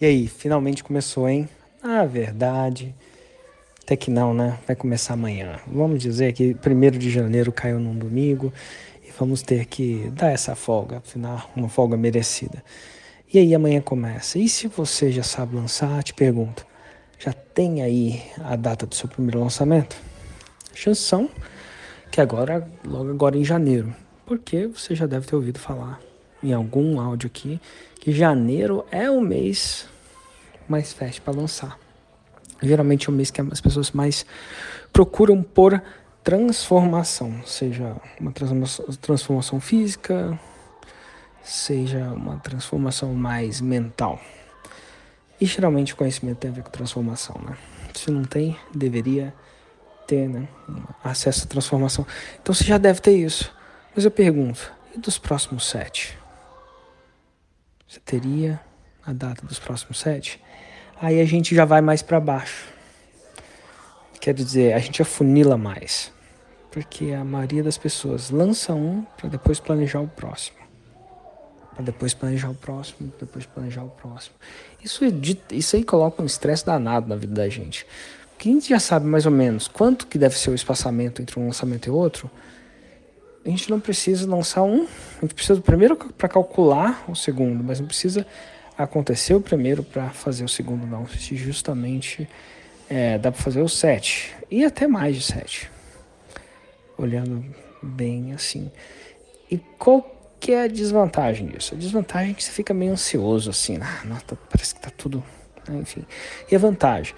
[0.00, 1.48] E aí, finalmente começou, hein?
[1.82, 2.94] Ah, verdade.
[3.82, 4.56] Até que não, né?
[4.64, 5.58] Vai começar amanhã.
[5.66, 8.52] Vamos dizer que 1 de janeiro caiu num domingo
[9.04, 12.62] e vamos ter que dar essa folga, afinal, uma folga merecida.
[13.34, 14.38] E aí amanhã começa.
[14.38, 16.64] E se você já sabe lançar, te pergunto,
[17.18, 19.96] já tem aí a data do seu primeiro lançamento?
[20.72, 21.28] Chances são
[22.12, 23.92] que agora, logo agora em janeiro,
[24.24, 26.00] porque você já deve ter ouvido falar
[26.42, 27.60] em algum áudio aqui
[28.00, 29.86] que janeiro é o mês
[30.68, 31.78] mais fértil para lançar.
[32.62, 34.26] Geralmente é o mês que as pessoas mais
[34.92, 35.80] procuram por
[36.22, 38.32] transformação, seja uma
[39.00, 40.38] transformação, física,
[41.42, 44.20] seja uma transformação mais mental.
[45.40, 47.56] E geralmente o conhecimento tem a ver com transformação, né?
[47.94, 49.32] Se não tem, deveria
[50.06, 50.48] ter né,
[51.02, 52.06] acesso à transformação.
[52.42, 53.54] Então você já deve ter isso.
[53.94, 56.18] Mas eu pergunto, e dos próximos sete?
[58.04, 58.60] Teria
[59.04, 60.40] a data dos próximos sete?
[61.00, 62.66] Aí a gente já vai mais para baixo.
[64.20, 66.12] Quer dizer, a gente afunila mais.
[66.70, 70.58] Porque a maioria das pessoas lança um para depois planejar o próximo.
[71.74, 74.34] Para depois planejar o próximo, depois planejar o próximo.
[74.82, 75.08] Isso, é
[75.52, 77.86] isso aí coloca um estresse danado na vida da gente.
[78.30, 81.38] Porque a gente já sabe mais ou menos quanto que deve ser o espaçamento entre
[81.38, 82.30] um lançamento e outro
[83.48, 87.64] a gente não precisa lançar um, a gente precisa do primeiro para calcular o segundo,
[87.64, 88.26] mas não precisa
[88.76, 91.06] acontecer o primeiro para fazer o segundo, não.
[91.06, 92.28] Justamente
[92.90, 95.70] é, dá para fazer o sete e até mais de sete,
[96.98, 97.42] olhando
[97.82, 98.70] bem assim.
[99.50, 101.74] E qual que é a desvantagem disso?
[101.74, 105.24] A desvantagem é que você fica meio ansioso assim, ah, nossa, parece que tá tudo,
[105.66, 105.78] né?
[105.78, 106.04] enfim.
[106.50, 107.14] E a vantagem?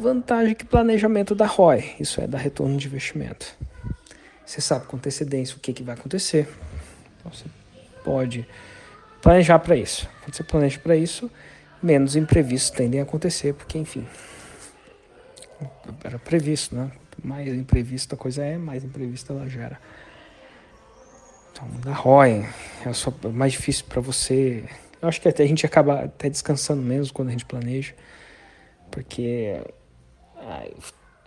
[0.00, 3.56] Vantagem é que planejamento da ROI, isso é, da retorno de investimento.
[4.50, 6.48] Você sabe com antecedência o que, que vai acontecer.
[7.16, 7.44] Então você
[8.02, 8.44] pode
[9.22, 10.08] planejar para isso.
[10.24, 11.30] Quando você planeja para isso,
[11.80, 14.04] menos imprevistos tendem a acontecer, porque, enfim,
[16.02, 16.90] era previsto, né?
[17.22, 19.78] Mais imprevisto a coisa é, mais imprevista ela gera.
[21.52, 22.44] Então, da ROI
[22.84, 24.64] é só mais difícil para você.
[25.00, 27.94] Eu acho que até a gente acaba até descansando menos quando a gente planeja,
[28.90, 29.62] porque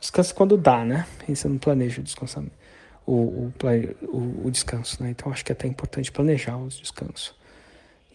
[0.00, 1.06] descansa quando dá, né?
[1.28, 2.60] E você não planeja o descansamento
[3.06, 3.54] o, o,
[4.02, 5.10] o, o descanso, né?
[5.10, 7.34] Então acho que é até importante planejar os descansos.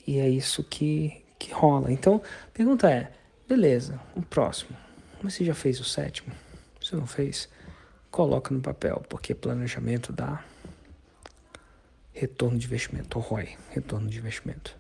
[0.06, 1.92] E é isso que, que rola.
[1.92, 3.12] Então, a pergunta é:
[3.48, 4.78] beleza, o próximo.
[5.22, 6.34] Mas você já fez o sétimo?
[6.82, 7.50] Se não fez,
[8.10, 10.44] coloca no papel, porque planejamento dá
[12.14, 14.76] retorno de investimento, ou ROI, retorno de investimento.